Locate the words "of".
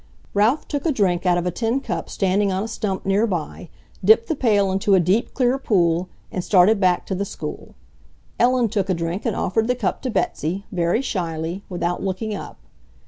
1.37-1.45